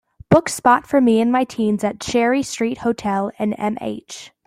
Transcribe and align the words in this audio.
book 0.31 0.49
spot 0.49 0.87
for 0.87 0.99
me 0.99 1.21
and 1.21 1.31
my 1.31 1.43
teens 1.43 1.83
at 1.83 1.99
Cherry 1.99 2.41
Street 2.43 2.79
Hotel 2.79 3.31
in 3.37 3.53
MH 3.53 4.31